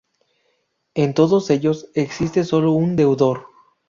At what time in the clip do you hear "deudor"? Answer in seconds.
2.95-3.45